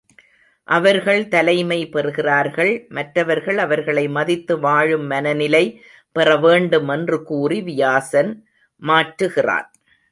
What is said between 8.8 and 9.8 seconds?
மாற்றுகிறான்.